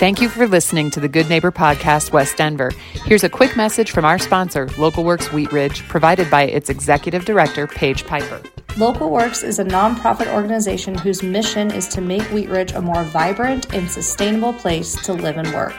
[0.00, 2.70] Thank you for listening to the Good Neighbor Podcast, West Denver.
[3.04, 7.66] Here's a quick message from our sponsor, Localworks Wheat Ridge, provided by its executive director,
[7.66, 8.38] Paige Piper.
[8.78, 13.74] Localworks is a nonprofit organization whose mission is to make Wheat Ridge a more vibrant
[13.74, 15.74] and sustainable place to live and work.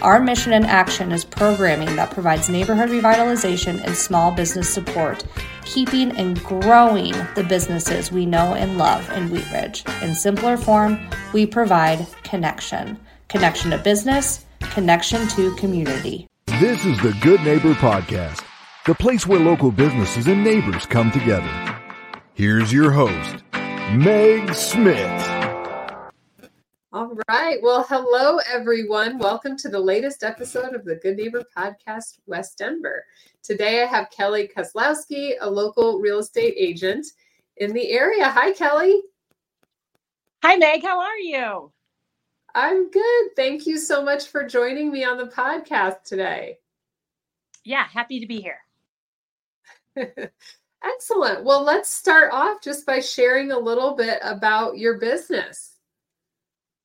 [0.00, 5.26] Our mission and action is programming that provides neighborhood revitalization and small business support,
[5.66, 9.84] keeping and growing the businesses we know and love in Wheat Ridge.
[10.00, 10.98] In simpler form,
[11.34, 12.98] we provide connection
[13.28, 16.26] connection to business, connection to community.
[16.60, 18.42] This is the Good Neighbor Podcast,
[18.86, 21.78] the place where local businesses and neighbors come together.
[22.32, 23.44] Here's your host,
[23.92, 25.28] Meg Smith.
[26.90, 27.58] All right.
[27.62, 29.18] Well, hello, everyone.
[29.18, 33.04] Welcome to the latest episode of the Good Neighbor Podcast, West Denver.
[33.42, 37.06] Today I have Kelly Kozlowski, a local real estate agent
[37.58, 38.26] in the area.
[38.30, 39.02] Hi, Kelly.
[40.42, 40.82] Hi, Meg.
[40.82, 41.72] How are you?
[42.54, 43.36] I'm good.
[43.36, 46.58] Thank you so much for joining me on the podcast today.
[47.64, 48.58] Yeah, happy to be here.
[50.84, 51.44] Excellent.
[51.44, 55.77] Well, let's start off just by sharing a little bit about your business.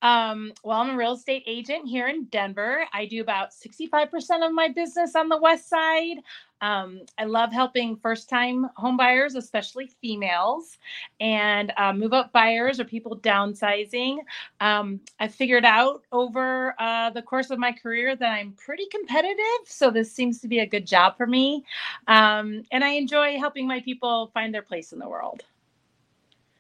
[0.03, 2.85] Um, well, I'm a real estate agent here in Denver.
[2.93, 6.17] I do about 65% of my business on the west side.
[6.61, 10.77] Um, I love helping first time homebuyers, especially females,
[11.21, 14.19] and uh, move up buyers or people downsizing.
[14.61, 19.67] Um, I figured out over uh, the course of my career that I'm pretty competitive.
[19.67, 21.65] So this seems to be a good job for me.
[22.07, 25.43] Um, and I enjoy helping my people find their place in the world.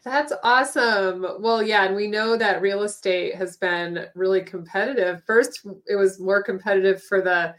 [0.03, 1.25] That's awesome.
[1.39, 5.23] Well, yeah, and we know that real estate has been really competitive.
[5.25, 7.55] First, it was more competitive for the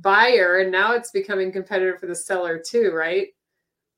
[0.00, 3.28] buyer and now it's becoming competitive for the seller too, right?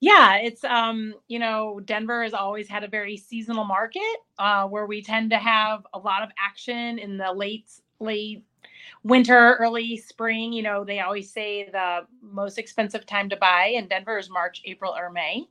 [0.00, 4.02] Yeah, it's um, you know, Denver has always had a very seasonal market
[4.38, 8.42] uh, where we tend to have a lot of action in the late late
[9.02, 10.54] winter, early spring.
[10.54, 14.62] You know, they always say the most expensive time to buy in Denver is March,
[14.64, 15.46] April, or May.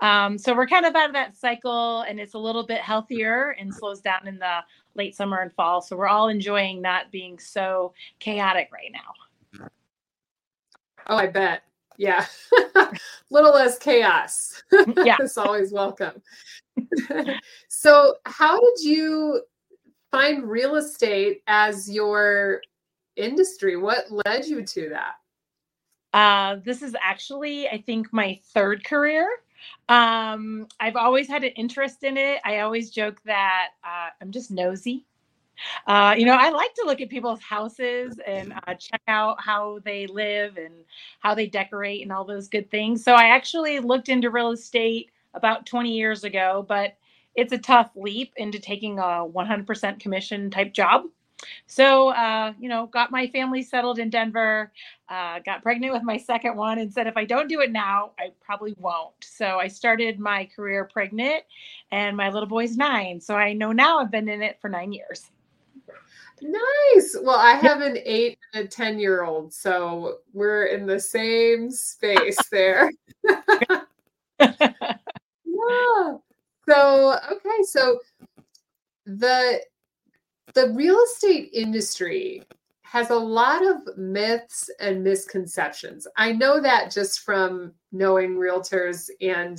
[0.00, 3.56] Um, so we're kind of out of that cycle and it's a little bit healthier
[3.58, 4.60] and slows down in the
[4.94, 5.80] late summer and fall.
[5.80, 9.68] So we're all enjoying not being so chaotic right now.
[11.06, 11.62] Oh, I bet.
[11.96, 12.26] Yeah.
[13.30, 14.62] Little less chaos.
[14.72, 15.16] Yeah.
[15.20, 16.20] it's always welcome.
[17.68, 19.42] so, how did you
[20.10, 22.62] find real estate as your
[23.16, 23.76] industry?
[23.76, 25.14] What led you to that?
[26.12, 29.28] Uh, this is actually, I think, my third career.
[29.88, 32.40] Um, I've always had an interest in it.
[32.44, 35.04] I always joke that uh, I'm just nosy.
[35.86, 39.78] Uh, you know, I like to look at people's houses and uh, check out how
[39.84, 40.74] they live and
[41.20, 43.04] how they decorate and all those good things.
[43.04, 46.96] So I actually looked into real estate about 20 years ago, but
[47.34, 51.04] it's a tough leap into taking a 100% commission type job.
[51.66, 54.72] So, uh, you know, got my family settled in Denver,
[55.08, 58.12] uh, got pregnant with my second one, and said if I don't do it now,
[58.18, 59.14] I probably won't.
[59.22, 61.44] So I started my career pregnant,
[61.92, 63.20] and my little boy's nine.
[63.20, 65.30] So I know now I've been in it for nine years.
[66.40, 67.16] Nice.
[67.22, 71.70] Well, I have an eight and a 10 year old, so we're in the same
[71.70, 72.90] space there.
[74.40, 76.16] yeah.
[76.68, 77.62] So, okay.
[77.62, 77.98] So
[79.06, 79.60] the
[80.54, 82.42] the real estate industry
[82.82, 86.06] has a lot of myths and misconceptions.
[86.16, 89.58] I know that just from knowing realtors and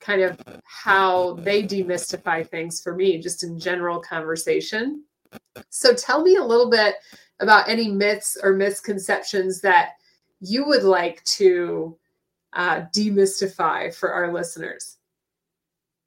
[0.00, 5.04] kind of how they demystify things for me, just in general conversation.
[5.70, 6.96] So tell me a little bit
[7.40, 9.90] about any myths or misconceptions that
[10.40, 11.96] you would like to
[12.52, 14.98] uh, demystify for our listeners.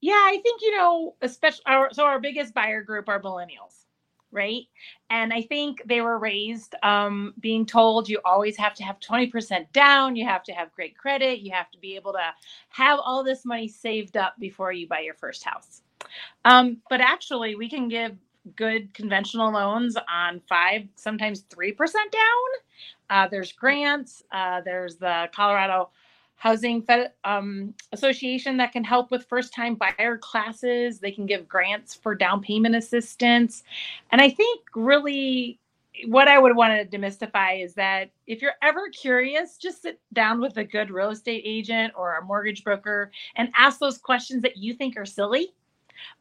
[0.01, 3.85] Yeah, I think you know, especially our so our biggest buyer group are millennials,
[4.37, 4.65] right?
[5.09, 9.27] And I think they were raised um, being told you always have to have twenty
[9.27, 12.33] percent down, you have to have great credit, you have to be able to
[12.69, 15.81] have all this money saved up before you buy your first house.
[16.45, 18.15] Um, but actually, we can give
[18.55, 22.21] good conventional loans on five, sometimes 3% down.
[23.09, 24.23] Uh, there's grants.
[24.31, 25.89] Uh, there's the Colorado
[26.37, 30.99] Housing Fed, um, Association that can help with first time buyer classes.
[30.99, 33.63] They can give grants for down payment assistance.
[34.11, 35.59] And I think really
[36.05, 40.39] what I would want to demystify is that if you're ever curious, just sit down
[40.39, 44.57] with a good real estate agent or a mortgage broker and ask those questions that
[44.57, 45.53] you think are silly.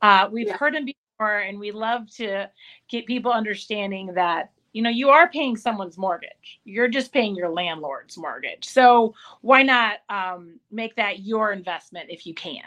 [0.00, 0.56] Uh, we've yeah.
[0.56, 2.50] heard them before, and we love to
[2.88, 7.48] get people understanding that you know you are paying someone's mortgage you're just paying your
[7.48, 12.64] landlord's mortgage so why not um, make that your investment if you can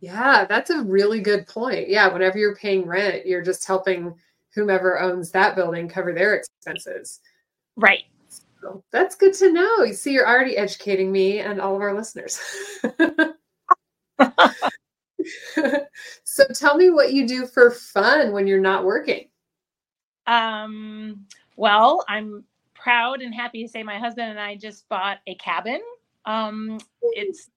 [0.00, 4.14] yeah that's a really good point yeah whenever you're paying rent you're just helping
[4.54, 7.20] whomever owns that building cover their expenses.
[7.76, 8.04] Right.
[8.60, 9.84] So that's good to know.
[9.84, 12.40] You see, you're already educating me and all of our listeners.
[16.24, 19.28] so tell me what you do for fun when you're not working.
[20.30, 25.34] Um, well, I'm proud and happy to say my husband and I just bought a
[25.34, 25.80] cabin.
[26.24, 27.50] Um, it's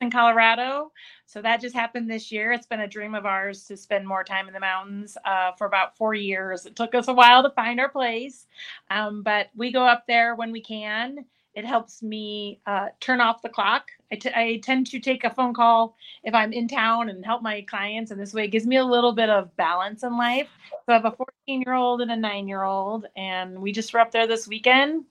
[0.00, 0.90] in Colorado.
[1.26, 2.52] So that just happened this year.
[2.52, 5.66] It's been a dream of ours to spend more time in the mountains uh, for
[5.66, 6.64] about four years.
[6.64, 8.46] It took us a while to find our place,
[8.90, 11.26] um, but we go up there when we can.
[11.54, 13.90] It helps me uh, turn off the clock.
[14.10, 17.42] I, t- I tend to take a phone call if I'm in town and help
[17.42, 20.48] my clients, and this way it gives me a little bit of balance in life.
[20.86, 23.92] So I have a 14 year old and a nine year old, and we just
[23.94, 25.04] were up there this weekend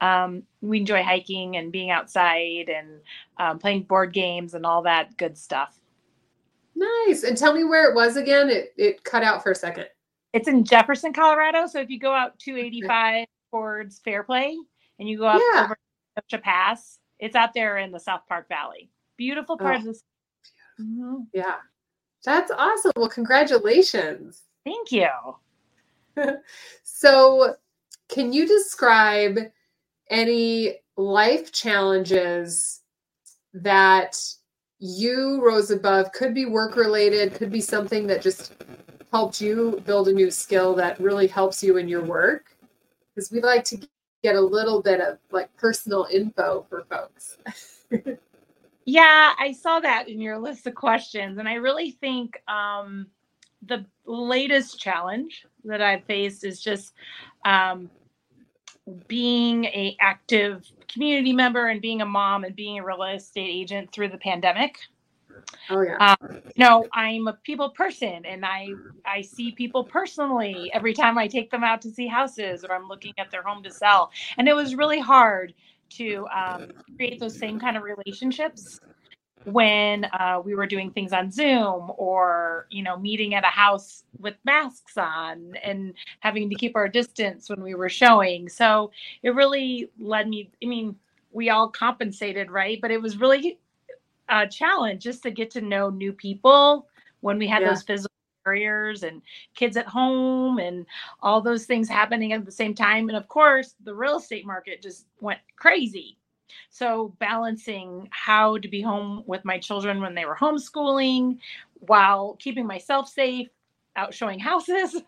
[0.00, 3.00] um, we enjoy hiking and being outside and
[3.38, 5.78] um, playing board games and all that good stuff.
[6.74, 7.22] Nice.
[7.22, 8.50] And tell me where it was again.
[8.50, 9.86] It it cut out for a second.
[10.32, 11.66] It's in Jefferson, Colorado.
[11.66, 14.56] So if you go out 285 towards Fairplay
[14.98, 15.64] and you go up yeah.
[15.64, 15.78] over
[16.16, 18.90] Kenosha Pass, it's out there in the South Park Valley.
[19.16, 19.78] Beautiful part oh.
[19.78, 21.16] of the mm-hmm.
[21.32, 21.56] Yeah.
[22.24, 22.92] That's awesome.
[22.96, 24.42] Well, congratulations.
[24.64, 25.08] Thank you.
[26.82, 27.54] so,
[28.08, 29.38] can you describe
[30.10, 32.80] any life challenges
[33.54, 34.16] that
[34.78, 38.52] you rose above could be work related could be something that just
[39.10, 42.56] helped you build a new skill that really helps you in your work
[43.14, 43.78] because we like to
[44.26, 47.38] get a little bit of like personal info for folks
[48.84, 53.06] yeah i saw that in your list of questions and i really think um,
[53.66, 56.94] the latest challenge that i've faced is just
[57.44, 57.88] um,
[59.08, 63.90] being a active community member and being a mom and being a real estate agent
[63.92, 64.78] through the pandemic.
[65.70, 65.96] Oh yeah.
[65.98, 68.68] Um, you know, I'm a people person, and I
[69.04, 72.88] I see people personally every time I take them out to see houses or I'm
[72.88, 75.54] looking at their home to sell, and it was really hard
[75.90, 78.80] to um, create those same kind of relationships
[79.44, 84.04] when uh, we were doing things on Zoom or you know meeting at a house
[84.18, 88.48] with masks on and having to keep our distance when we were showing.
[88.48, 88.90] So
[89.22, 90.50] it really led me.
[90.62, 90.96] I mean,
[91.32, 92.80] we all compensated, right?
[92.80, 93.58] But it was really
[94.28, 96.88] a challenge just to get to know new people
[97.20, 97.70] when we had yeah.
[97.70, 98.12] those physical
[98.44, 99.22] barriers and
[99.54, 100.86] kids at home and
[101.20, 103.08] all those things happening at the same time.
[103.08, 106.16] And of course, the real estate market just went crazy
[106.70, 111.38] so balancing how to be home with my children when they were homeschooling
[111.80, 113.48] while keeping myself safe,
[113.96, 115.00] out showing houses.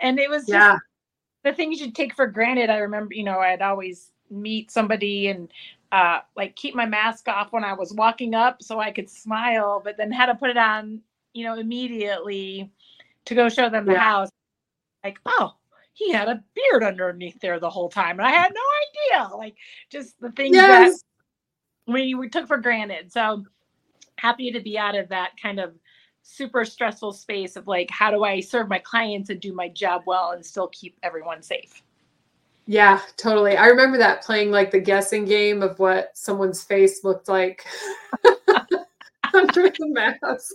[0.00, 0.78] and it was just yeah.
[1.44, 2.70] the things you should take for granted.
[2.70, 5.50] I remember, you know, I'd always meet somebody and
[5.94, 9.80] uh, like keep my mask off when I was walking up so I could smile,
[9.82, 11.00] but then had to put it on,
[11.34, 12.68] you know, immediately
[13.26, 14.00] to go show them the yeah.
[14.00, 14.28] house.
[15.04, 15.54] Like, oh,
[15.92, 18.18] he had a beard underneath there the whole time.
[18.18, 19.36] And I had no idea.
[19.36, 19.54] Like
[19.88, 21.00] just the things yes.
[21.86, 23.12] that we, we took for granted.
[23.12, 23.44] So
[24.18, 25.76] happy to be out of that kind of
[26.22, 30.02] super stressful space of like, how do I serve my clients and do my job
[30.06, 31.84] well and still keep everyone safe?
[32.66, 33.56] Yeah, totally.
[33.56, 37.66] I remember that playing like the guessing game of what someone's face looked like.
[39.34, 40.52] under the mask.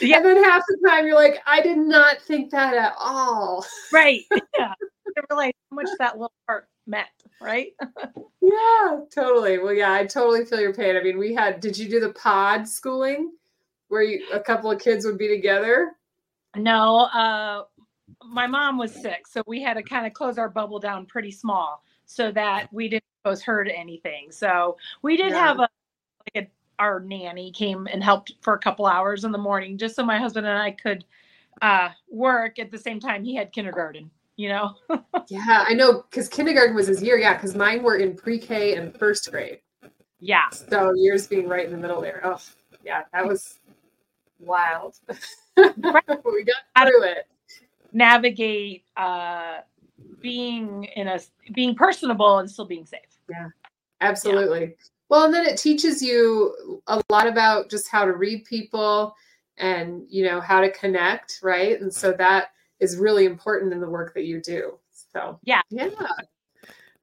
[0.00, 0.18] Yeah.
[0.18, 3.64] And then half the time you're like, I did not think that at all.
[3.92, 4.22] Right.
[4.58, 4.72] Yeah.
[5.18, 7.08] I realize how much that little part meant,
[7.40, 7.72] right?
[8.42, 9.58] yeah, totally.
[9.58, 10.96] Well, yeah, I totally feel your pain.
[10.96, 13.32] I mean, we had did you do the pod schooling
[13.88, 15.92] where you a couple of kids would be together?
[16.54, 17.64] No, uh
[18.24, 21.30] my mom was sick, so we had to kind of close our bubble down pretty
[21.30, 24.30] small so that we didn't expose her to anything.
[24.30, 25.38] So we did yeah.
[25.38, 25.68] have a
[26.34, 29.96] like a our nanny came and helped for a couple hours in the morning just
[29.96, 31.04] so my husband and I could
[31.62, 34.74] uh, work at the same time he had kindergarten, you know?
[35.28, 37.18] yeah, I know because kindergarten was his year.
[37.18, 39.60] Yeah, because mine were in pre K and first grade.
[40.20, 40.48] Yeah.
[40.50, 42.20] So yours being right in the middle there.
[42.24, 42.40] Oh,
[42.84, 43.58] yeah, that was
[44.38, 44.98] wild.
[45.56, 47.26] we got through it.
[47.96, 49.60] Navigate uh,
[50.20, 51.18] being in a
[51.54, 53.00] being personable and still being safe.
[53.30, 53.48] Yeah,
[54.00, 54.60] absolutely.
[54.60, 54.86] Yeah.
[55.08, 59.14] Well, and then it teaches you a lot about just how to read people
[59.56, 61.80] and, you know, how to connect, right?
[61.80, 62.48] And so that
[62.80, 64.78] is really important in the work that you do.
[64.90, 65.62] So, yeah.
[65.70, 65.90] Yeah.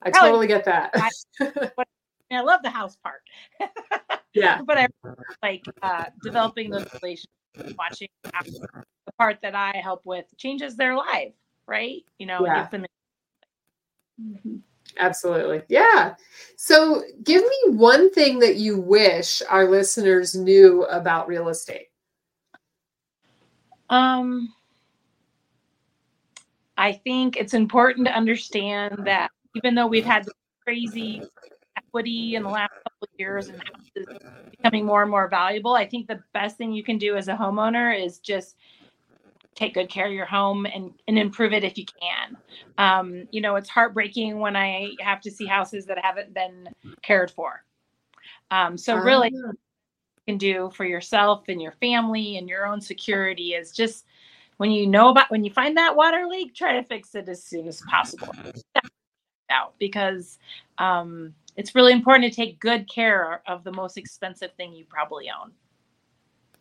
[0.02, 0.92] I Probably, totally get that.
[0.96, 1.10] I,
[1.78, 1.88] but
[2.30, 3.22] I love the house part.
[4.34, 4.60] yeah.
[4.66, 4.88] But I
[5.42, 7.32] like uh, developing those relationships,
[7.78, 11.34] watching the part that I help with changes their life,
[11.68, 12.04] right?
[12.20, 12.68] You know, yeah.
[12.68, 12.86] them.
[14.22, 14.56] Mm-hmm.
[14.98, 15.64] Absolutely.
[15.70, 16.16] Yeah.
[16.56, 21.88] So give me one thing that you wish our listeners knew about real estate.
[23.90, 24.54] Um
[26.78, 30.28] I think it's important to understand that even though we've had
[30.64, 31.22] crazy
[31.94, 34.18] equity in the last couple of years and houses
[34.52, 37.36] becoming more and more valuable, I think the best thing you can do as a
[37.36, 38.56] homeowner is just
[39.56, 42.38] take good care of your home and, and improve it if you can.
[42.80, 46.68] Um, you know, it's heartbreaking when I have to see houses that haven't been
[47.04, 47.64] cared for.
[48.50, 49.52] Um, so really, uh-huh.
[49.52, 54.06] you can do for yourself and your family and your own security is just
[54.58, 57.44] when you know about when you find that water leak, try to fix it as
[57.44, 58.34] soon as possible.
[59.50, 60.40] Out because
[60.80, 65.30] um, it's really important to take good care of the most expensive thing you probably
[65.30, 65.52] own.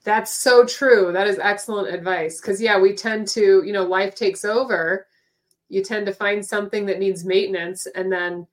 [0.04, 1.12] That's so true.
[1.12, 2.40] That is excellent advice.
[2.40, 5.06] Because, yeah, we tend to, you know, life takes over.
[5.68, 8.46] You tend to find something that needs maintenance and then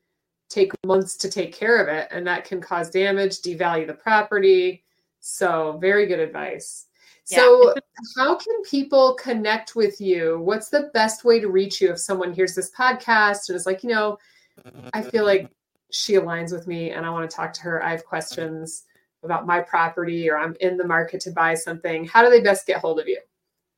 [0.47, 2.07] take months to take care of it.
[2.11, 4.83] And that can cause damage, devalue the property.
[5.19, 6.85] So, very good advice.
[7.25, 7.81] So, yeah.
[8.17, 10.39] how can people connect with you?
[10.39, 13.83] What's the best way to reach you if someone hears this podcast and is like,
[13.83, 14.17] you know,
[14.93, 15.49] I feel like
[15.91, 17.83] she aligns with me and I want to talk to her.
[17.83, 18.85] I have questions
[19.23, 22.65] about my property or I'm in the market to buy something, how do they best
[22.65, 23.19] get hold of you?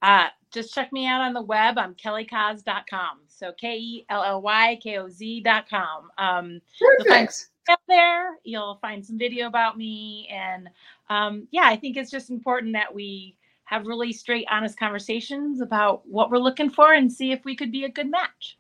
[0.02, 1.78] Uh, just check me out on the web.
[1.78, 3.22] I'm kellykoz.com.
[3.28, 6.10] So K E L L Y K O Z.com.
[6.18, 7.48] Um, Perfect.
[7.70, 10.28] Up there, you'll find some video about me.
[10.32, 10.68] And
[11.10, 16.06] um, yeah, I think it's just important that we have really straight, honest conversations about
[16.08, 18.58] what we're looking for and see if we could be a good match.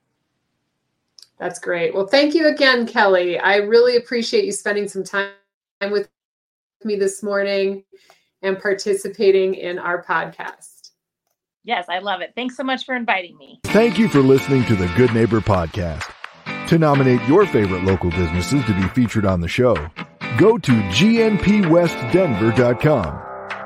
[1.41, 1.93] That's great.
[1.95, 3.39] Well, thank you again, Kelly.
[3.39, 5.31] I really appreciate you spending some time
[5.89, 6.07] with
[6.83, 7.83] me this morning
[8.43, 10.91] and participating in our podcast.
[11.63, 12.33] Yes, I love it.
[12.35, 13.59] Thanks so much for inviting me.
[13.65, 16.03] Thank you for listening to the Good Neighbor Podcast.
[16.67, 19.73] To nominate your favorite local businesses to be featured on the show,
[20.37, 23.21] go to gnpwestdenver.com.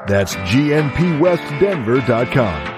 [0.08, 2.75] That's gnpwestdenver.com